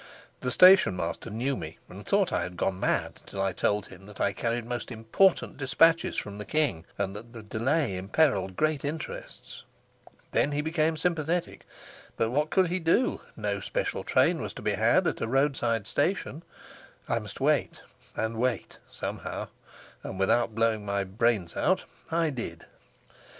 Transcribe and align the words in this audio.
The 0.39 0.49
stationmaster 0.49 1.29
knew 1.29 1.55
me, 1.55 1.77
and 1.87 2.03
thought 2.03 2.33
I 2.33 2.41
had 2.41 2.57
gone 2.57 2.79
mad, 2.79 3.21
till 3.27 3.39
I 3.39 3.51
told 3.51 3.85
him 3.85 4.07
that 4.07 4.19
I 4.19 4.33
carried 4.33 4.65
most 4.65 4.89
important 4.89 5.57
despatches 5.57 6.17
from 6.17 6.39
the 6.39 6.43
king, 6.43 6.85
and 6.97 7.15
that 7.15 7.33
the 7.33 7.43
delay 7.43 7.95
imperiled 7.95 8.55
great 8.55 8.83
interests. 8.83 9.61
Then 10.31 10.53
he 10.53 10.61
became 10.61 10.97
sympathetic; 10.97 11.67
but 12.17 12.31
what 12.31 12.49
could 12.49 12.69
he 12.69 12.79
do? 12.79 13.21
No 13.37 13.59
special 13.59 14.03
train 14.03 14.41
was 14.41 14.53
to 14.55 14.63
be 14.63 14.73
had 14.73 15.05
at 15.05 15.21
a 15.21 15.27
roadside 15.27 15.85
station: 15.85 16.41
I 17.07 17.19
must 17.19 17.39
wait; 17.39 17.81
and 18.15 18.37
wait, 18.37 18.79
somehow, 18.91 19.49
and 20.01 20.17
without 20.19 20.55
blowing 20.55 20.83
my 20.83 21.03
brains 21.03 21.55
out, 21.55 21.83
I 22.09 22.31
did. 22.31 22.65